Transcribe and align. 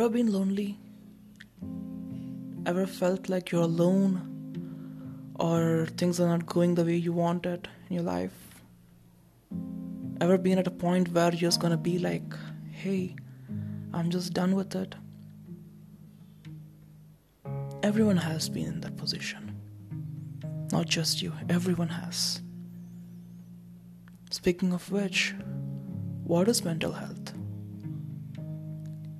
Ever 0.00 0.08
been 0.08 0.32
lonely? 0.32 0.78
Ever 2.64 2.86
felt 2.86 3.28
like 3.28 3.52
you're 3.52 3.64
alone 3.64 5.34
or 5.38 5.88
things 5.98 6.18
are 6.18 6.26
not 6.26 6.46
going 6.46 6.74
the 6.74 6.86
way 6.86 6.96
you 6.96 7.12
want 7.12 7.44
it 7.44 7.68
in 7.90 7.96
your 7.96 8.04
life? 8.04 8.32
Ever 10.22 10.38
been 10.38 10.58
at 10.58 10.66
a 10.66 10.70
point 10.70 11.12
where 11.12 11.28
you're 11.28 11.50
just 11.50 11.60
gonna 11.60 11.76
be 11.76 11.98
like, 11.98 12.22
hey, 12.72 13.14
I'm 13.92 14.08
just 14.08 14.32
done 14.32 14.54
with 14.54 14.74
it? 14.74 14.94
Everyone 17.82 18.16
has 18.16 18.48
been 18.48 18.68
in 18.68 18.80
that 18.80 18.96
position. 18.96 19.54
Not 20.72 20.86
just 20.86 21.20
you, 21.20 21.34
everyone 21.50 21.90
has. 21.90 22.40
Speaking 24.30 24.72
of 24.72 24.90
which, 24.90 25.34
what 26.24 26.48
is 26.48 26.64
mental 26.64 26.92
health? 26.92 27.29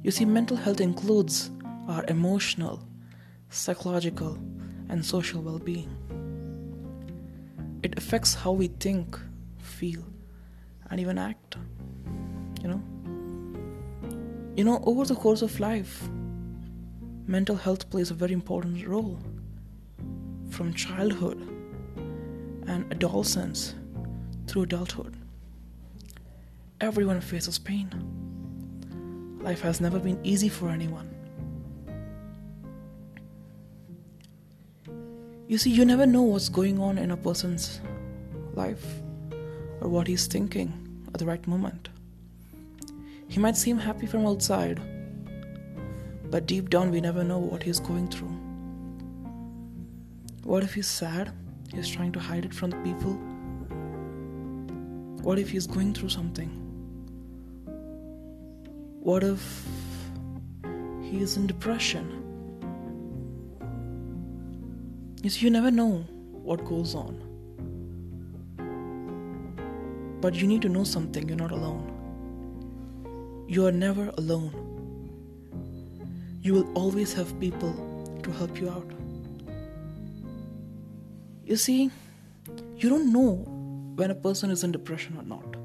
You 0.02 0.10
see, 0.10 0.24
mental 0.24 0.56
health 0.56 0.80
includes 0.80 1.50
our 1.86 2.04
emotional, 2.08 2.82
psychological, 3.50 4.38
and 4.88 5.04
social 5.04 5.42
well 5.42 5.58
being. 5.58 5.90
It 7.82 7.98
affects 7.98 8.34
how 8.34 8.52
we 8.52 8.68
think, 8.68 9.18
feel, 9.58 10.04
and 10.90 11.00
even 11.00 11.18
act. 11.18 11.56
You 12.62 12.68
know? 12.68 12.82
You 14.56 14.64
know, 14.64 14.82
over 14.84 15.04
the 15.04 15.14
course 15.14 15.42
of 15.42 15.60
life, 15.60 16.08
mental 17.26 17.56
health 17.56 17.90
plays 17.90 18.10
a 18.10 18.14
very 18.14 18.32
important 18.32 18.86
role. 18.86 19.18
From 20.48 20.72
childhood 20.74 21.38
and 22.66 22.90
adolescence 22.90 23.74
through 24.46 24.62
adulthood. 24.62 25.16
Everyone 26.80 27.20
faces 27.20 27.58
pain. 27.58 28.29
Life 29.40 29.62
has 29.62 29.80
never 29.80 29.98
been 29.98 30.20
easy 30.22 30.48
for 30.48 30.68
anyone. 30.68 31.14
You 35.48 35.58
see, 35.58 35.70
you 35.70 35.84
never 35.84 36.06
know 36.06 36.22
what's 36.22 36.48
going 36.48 36.78
on 36.78 36.98
in 36.98 37.10
a 37.10 37.16
person's 37.16 37.80
life 38.54 38.84
or 39.80 39.88
what 39.88 40.06
he's 40.06 40.26
thinking 40.26 40.72
at 41.08 41.18
the 41.18 41.26
right 41.26 41.44
moment. 41.48 41.88
He 43.28 43.40
might 43.40 43.56
seem 43.56 43.78
happy 43.78 44.06
from 44.06 44.26
outside, 44.26 44.80
but 46.30 46.46
deep 46.46 46.68
down, 46.68 46.90
we 46.90 47.00
never 47.00 47.24
know 47.24 47.38
what 47.38 47.62
he's 47.62 47.80
going 47.80 48.08
through. 48.08 48.36
What 50.44 50.62
if 50.62 50.74
he's 50.74 50.86
sad? 50.86 51.32
He's 51.74 51.88
trying 51.88 52.12
to 52.12 52.20
hide 52.20 52.44
it 52.44 52.52
from 52.52 52.70
the 52.70 52.76
people. 52.78 53.14
What 55.22 55.38
if 55.38 55.50
he's 55.50 55.66
going 55.66 55.94
through 55.94 56.10
something? 56.10 56.69
What 59.00 59.24
if 59.24 59.66
he 61.00 61.22
is 61.22 61.38
in 61.38 61.46
depression? 61.46 62.06
You 65.22 65.30
see, 65.30 65.46
you 65.46 65.50
never 65.50 65.70
know 65.70 66.04
what 66.32 66.64
goes 66.66 66.94
on. 66.94 67.16
But 70.20 70.34
you 70.34 70.46
need 70.46 70.60
to 70.62 70.68
know 70.68 70.84
something 70.84 71.26
you're 71.26 71.36
not 71.38 71.50
alone. 71.50 71.86
You 73.48 73.66
are 73.66 73.72
never 73.72 74.12
alone. 74.18 74.52
You 76.42 76.52
will 76.52 76.70
always 76.74 77.14
have 77.14 77.40
people 77.40 77.72
to 78.22 78.30
help 78.32 78.60
you 78.60 78.68
out. 78.68 78.90
You 81.44 81.56
see, 81.56 81.90
you 82.76 82.90
don't 82.90 83.10
know 83.12 83.44
when 83.96 84.10
a 84.10 84.14
person 84.14 84.50
is 84.50 84.62
in 84.62 84.72
depression 84.72 85.16
or 85.16 85.22
not. 85.22 85.59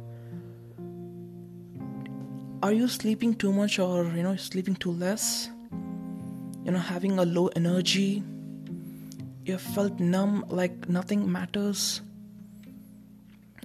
Are 2.65 2.73
you 2.73 2.87
sleeping 2.87 3.35
too 3.35 3.53
much 3.53 3.77
or 3.77 4.05
you 4.05 4.23
know 4.23 4.35
sleeping 4.37 4.73
too 4.73 4.91
less? 4.91 5.51
You 6.63 6.71
know, 6.71 6.79
having 6.79 7.19
a 7.19 7.23
low 7.23 7.45
energy. 7.49 8.23
You 9.45 9.59
felt 9.59 9.99
numb 9.99 10.43
like 10.49 10.89
nothing 10.89 11.31
matters. 11.31 12.01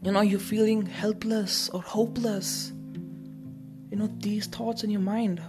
You 0.03 0.13
know, 0.13 0.21
you're 0.21 0.39
feeling 0.39 0.85
helpless 0.85 1.71
or 1.71 1.81
hopeless. 1.81 2.73
You 3.91 3.97
know, 3.97 4.11
these 4.19 4.47
thoughts 4.49 4.85
in 4.85 4.91
your 4.91 5.01
mind. 5.01 5.41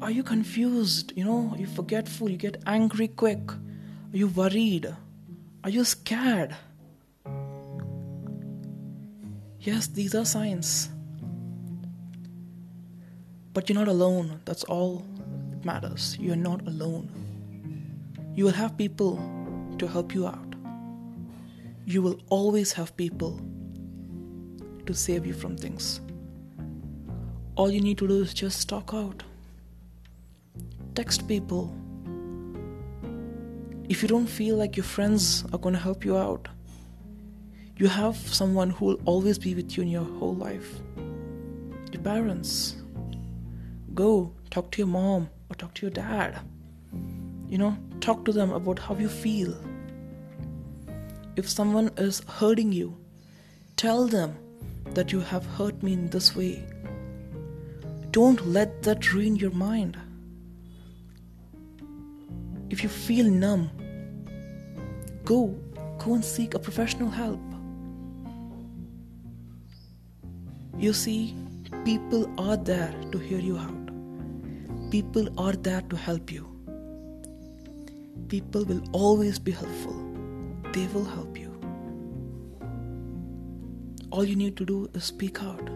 Are 0.00 0.10
you 0.10 0.22
confused? 0.22 1.12
You 1.14 1.26
know, 1.26 1.54
you 1.58 1.66
forgetful? 1.66 2.30
You 2.30 2.38
get 2.38 2.62
angry 2.64 3.08
quick? 3.08 3.52
Are 3.52 4.16
you 4.16 4.28
worried? 4.28 4.88
Are 5.64 5.68
you 5.68 5.84
scared? 5.84 6.56
Yes, 9.60 9.88
these 9.88 10.14
are 10.14 10.24
signs. 10.24 10.88
But 13.52 13.68
you're 13.68 13.78
not 13.78 13.88
alone. 13.88 14.40
That's 14.44 14.64
all 14.64 15.04
that 15.50 15.64
matters. 15.64 16.16
You're 16.18 16.36
not 16.36 16.66
alone. 16.66 17.10
You 18.34 18.44
will 18.44 18.52
have 18.52 18.78
people 18.78 19.20
to 19.78 19.86
help 19.86 20.14
you 20.14 20.26
out. 20.26 20.54
You 21.84 22.00
will 22.00 22.18
always 22.30 22.72
have 22.72 22.96
people 22.96 23.40
to 24.86 24.94
save 24.94 25.26
you 25.26 25.34
from 25.34 25.56
things. 25.56 26.00
All 27.56 27.70
you 27.70 27.80
need 27.80 27.98
to 27.98 28.08
do 28.08 28.22
is 28.22 28.32
just 28.32 28.68
talk 28.68 28.94
out. 28.94 29.22
Text 30.94 31.28
people 31.28 31.74
if 33.90 34.02
you 34.02 34.08
don't 34.08 34.28
feel 34.28 34.56
like 34.56 34.76
your 34.76 34.84
friends 34.84 35.44
are 35.52 35.58
going 35.58 35.74
to 35.74 35.80
help 35.80 36.04
you 36.04 36.16
out, 36.16 36.46
you 37.80 37.88
have 37.88 38.14
someone 38.14 38.68
who 38.68 38.84
will 38.84 39.00
always 39.06 39.38
be 39.38 39.54
with 39.54 39.74
you 39.74 39.82
in 39.82 39.88
your 39.88 40.04
whole 40.04 40.34
life. 40.34 40.80
Your 41.90 42.02
parents. 42.02 42.76
Go 43.94 44.34
talk 44.50 44.70
to 44.72 44.78
your 44.82 44.86
mom 44.86 45.30
or 45.48 45.54
talk 45.54 45.72
to 45.76 45.86
your 45.86 45.90
dad. 45.90 46.40
You 47.48 47.56
know, 47.56 47.78
talk 48.02 48.26
to 48.26 48.32
them 48.32 48.52
about 48.52 48.78
how 48.78 48.96
you 48.96 49.08
feel. 49.08 49.56
If 51.36 51.48
someone 51.48 51.90
is 51.96 52.20
hurting 52.28 52.70
you, 52.70 52.98
tell 53.76 54.06
them 54.06 54.36
that 54.92 55.10
you 55.10 55.20
have 55.20 55.46
hurt 55.46 55.82
me 55.82 55.94
in 55.94 56.10
this 56.10 56.36
way. 56.36 56.62
Don't 58.10 58.46
let 58.46 58.82
that 58.82 59.10
ruin 59.14 59.36
your 59.36 59.52
mind. 59.52 59.98
If 62.68 62.82
you 62.82 62.90
feel 62.90 63.30
numb, 63.30 63.70
go 65.24 65.58
go 65.98 66.12
and 66.14 66.24
seek 66.24 66.52
a 66.54 66.58
professional 66.58 67.08
help 67.08 67.40
you 70.80 70.94
see 70.94 71.34
people 71.84 72.22
are 72.38 72.56
there 72.56 72.94
to 73.12 73.18
hear 73.18 73.38
you 73.38 73.58
out. 73.58 74.90
People 74.90 75.28
are 75.38 75.52
there 75.52 75.82
to 75.82 75.96
help 75.96 76.32
you. 76.32 76.48
People 78.28 78.64
will 78.64 78.82
always 78.92 79.38
be 79.38 79.52
helpful. 79.52 79.94
They 80.72 80.86
will 80.94 81.04
help 81.04 81.36
you. 81.36 81.50
All 84.10 84.24
you 84.24 84.36
need 84.36 84.56
to 84.56 84.64
do 84.64 84.88
is 84.94 85.04
speak 85.04 85.42
out. 85.42 85.68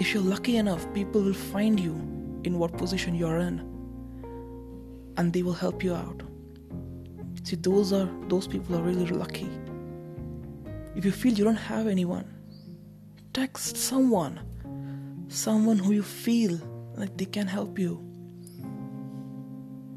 If 0.00 0.12
you're 0.12 0.22
lucky 0.22 0.56
enough 0.56 0.92
people 0.92 1.22
will 1.22 1.34
find 1.34 1.78
you 1.78 1.92
in 2.42 2.58
what 2.58 2.76
position 2.76 3.14
you're 3.14 3.38
in 3.38 3.60
and 5.16 5.32
they 5.32 5.44
will 5.44 5.60
help 5.64 5.84
you 5.84 5.94
out. 5.94 6.22
See, 7.44 7.56
those 7.56 7.92
are 7.92 8.08
those 8.26 8.48
people 8.48 8.76
are 8.76 8.82
really 8.82 9.06
lucky. 9.06 9.48
If 10.96 11.04
you 11.04 11.12
feel 11.12 11.32
you 11.32 11.44
don't 11.44 11.64
have 11.68 11.86
anyone, 11.86 12.37
text 13.38 13.76
someone, 13.76 14.40
someone 15.28 15.78
who 15.78 15.92
you 15.92 16.02
feel 16.02 16.58
like 16.96 17.16
they 17.16 17.24
can 17.24 17.46
help 17.46 17.78
you. 17.78 18.04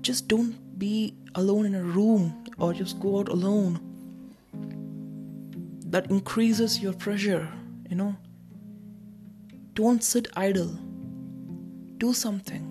Just 0.02 0.28
don't 0.28 0.54
be 0.78 1.16
alone 1.34 1.66
in 1.66 1.74
a 1.74 1.82
room 1.84 2.44
or 2.60 2.72
just 2.72 3.00
go 3.00 3.18
out 3.18 3.30
alone. 3.30 3.80
That 5.88 6.12
increases 6.12 6.80
your 6.80 6.94
pressure, 6.94 7.48
you 7.90 7.96
know. 7.96 8.16
Don't 9.74 10.04
sit 10.04 10.28
idle. 10.36 10.78
Do 11.98 12.14
something 12.14 12.68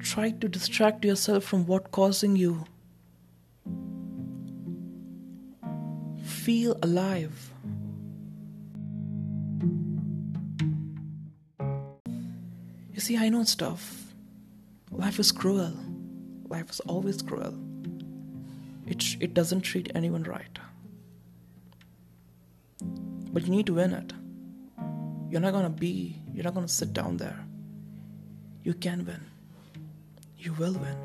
try 0.00 0.30
to 0.30 0.48
distract 0.48 1.02
yourself 1.02 1.42
from 1.44 1.64
what 1.66 1.90
causing 1.90 2.36
you. 2.36 2.64
Feel 6.22 6.76
alive. 6.82 7.54
See, 13.04 13.16
I 13.16 13.28
know 13.28 13.44
stuff. 13.44 14.12
Life 14.90 15.18
is 15.18 15.32
cruel. 15.32 15.72
Life 16.48 16.70
is 16.70 16.80
always 16.80 17.22
cruel. 17.22 17.54
It, 18.86 19.16
it 19.20 19.34
doesn't 19.34 19.62
treat 19.62 19.90
anyone 19.94 20.24
right. 20.24 20.58
But 23.32 23.44
you 23.44 23.50
need 23.50 23.66
to 23.66 23.74
win 23.74 23.92
it. 23.92 24.12
You're 25.30 25.40
not 25.40 25.52
gonna 25.52 25.70
be, 25.70 26.16
you're 26.32 26.44
not 26.44 26.54
gonna 26.54 26.68
sit 26.68 26.92
down 26.92 27.16
there. 27.16 27.44
You 28.62 28.74
can 28.74 29.04
win 29.04 29.20
you 30.44 30.52
will 30.54 30.74
win. 30.74 30.96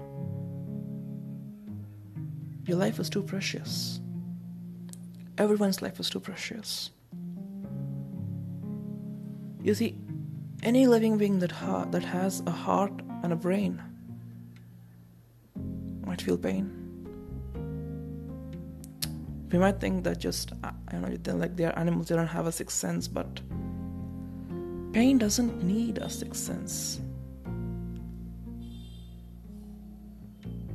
Your 2.65 2.77
life 2.77 2.99
is 2.99 3.09
too 3.09 3.23
precious. 3.23 4.01
Everyone's 5.37 5.81
life 5.81 5.99
is 5.99 6.09
too 6.09 6.19
precious. 6.19 6.91
You 9.63 9.73
see, 9.73 9.97
any 10.63 10.87
living 10.87 11.17
being 11.17 11.39
that 11.39 11.51
ha- 11.51 11.85
that 11.85 12.03
has 12.03 12.41
a 12.45 12.51
heart 12.51 12.91
and 13.23 13.31
a 13.31 13.35
brain 13.35 13.81
might 16.05 16.21
feel 16.21 16.37
pain. 16.37 16.75
We 19.51 19.57
might 19.57 19.79
think 19.79 20.03
that 20.03 20.19
just 20.19 20.51
uh, 20.63 20.71
you 20.93 20.99
know 20.99 21.37
like 21.37 21.55
they're 21.55 21.77
animals, 21.79 22.09
they 22.09 22.15
don't 22.15 22.27
have 22.27 22.45
a 22.45 22.51
sixth 22.51 22.77
sense, 22.77 23.07
but 23.07 23.41
pain 24.91 25.17
doesn't 25.17 25.63
need 25.63 25.97
a 25.99 26.09
sixth 26.09 26.43
sense. 26.43 26.99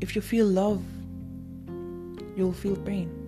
If 0.01 0.17
you 0.17 0.23
feel 0.23 0.47
love, 0.47 0.83
you'll 2.37 2.53
feel 2.53 2.77
pain. 2.77 3.21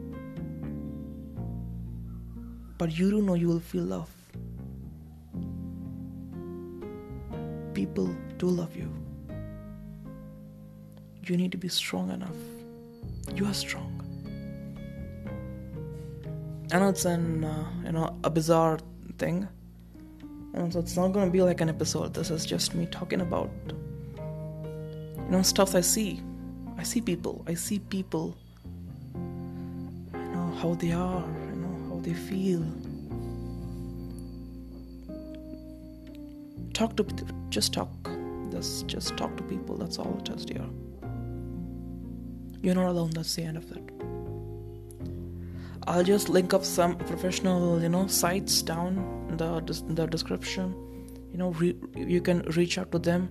But 2.79 2.97
you 2.99 3.11
do 3.11 3.23
know 3.23 3.35
you 3.35 3.49
will 3.49 3.61
feel 3.61 3.85
love. 3.85 4.16
People 7.97 8.15
do 8.37 8.49
love 8.49 8.77
you. 8.77 8.93
You 11.25 11.39
need 11.39 11.51
to 11.53 11.57
be 11.57 11.69
strong 11.69 12.11
enough. 12.11 12.37
You 13.35 13.47
are 13.47 13.55
strong. 13.55 13.91
I 16.75 16.79
know 16.79 16.91
it's 16.91 17.07
an 17.07 17.45
uh, 17.45 17.71
you 17.87 17.93
know 17.93 18.15
a 18.23 18.29
bizarre 18.29 18.81
thing, 19.17 19.49
and 20.53 20.71
so 20.71 20.79
it's 20.79 20.95
not 20.95 21.15
gonna 21.15 21.31
be 21.31 21.41
like 21.41 21.63
an 21.63 21.71
episode. 21.71 22.13
This 22.13 22.31
is 22.31 22.45
just 22.45 22.75
me 22.75 22.85
talking 22.85 23.23
about 23.23 23.51
you 23.67 25.31
know 25.31 25.41
stuff 25.41 25.75
I 25.75 25.81
see. 25.81 26.21
I 26.77 26.83
see 26.83 27.01
people. 27.01 27.47
I 27.47 27.55
see 27.55 27.79
people. 27.79 28.37
You 30.13 30.29
know 30.35 30.53
how 30.61 30.75
they 30.75 30.93
are. 30.93 31.25
You 31.49 31.57
know 31.65 31.95
how 31.95 32.01
they 32.03 32.13
feel. 32.13 32.63
Talk 36.77 36.95
to 36.97 37.05
just 37.49 37.73
talk. 37.73 37.89
Just 38.51 38.87
just 38.87 39.17
talk 39.17 39.35
to 39.39 39.43
people. 39.45 39.79
That's 39.79 39.99
all 39.99 40.19
it 40.19 40.29
is, 40.29 40.45
dear. 40.45 40.67
You're 42.61 42.75
not 42.75 42.89
alone. 42.91 43.13
That's 43.15 43.35
the 43.35 43.45
end 43.45 43.57
of 43.57 43.71
it. 43.73 43.87
I'll 45.87 46.05
just 46.05 46.29
link 46.29 46.53
up 46.53 46.67
some 46.67 46.97
professional, 46.99 47.81
you 47.81 47.89
know, 47.89 48.07
sites 48.09 48.61
down 48.61 48.99
in 49.31 49.39
the 49.39 49.49
the 50.01 50.07
description. 50.07 50.75
You 51.33 51.39
know, 51.39 51.51
re- 51.53 51.81
you 51.95 52.21
can 52.21 52.43
reach 52.61 52.77
out 52.77 52.93
to 52.93 52.99
them, 52.99 53.31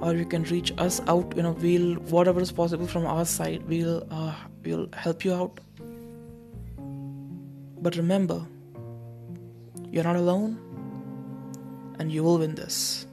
or 0.00 0.14
you 0.14 0.26
can 0.26 0.42
reach 0.56 0.74
us 0.76 1.00
out. 1.06 1.36
You 1.36 1.44
know, 1.44 1.52
we'll 1.52 1.94
whatever 2.16 2.40
is 2.40 2.50
possible 2.50 2.88
from 2.88 3.06
our 3.06 3.24
side, 3.26 3.62
we'll 3.68 4.04
uh, 4.10 4.34
we'll 4.64 4.88
help 4.92 5.24
you 5.24 5.34
out. 5.34 5.60
But 7.80 7.94
remember, 7.94 8.44
you're 9.92 10.08
not 10.12 10.16
alone, 10.16 10.58
and 11.98 12.10
you 12.12 12.22
will 12.22 12.38
win 12.38 12.54
this. 12.54 13.06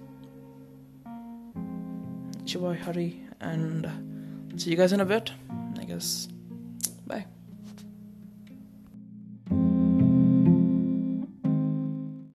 Chiboy 2.45 2.79
Hari, 2.79 3.21
and 3.39 3.89
see 4.57 4.69
you 4.69 4.77
guys 4.77 4.93
in 4.93 4.99
a 4.99 5.05
bit. 5.05 5.31
I 5.79 5.85
guess. 5.85 6.27
Bye. 7.07 7.25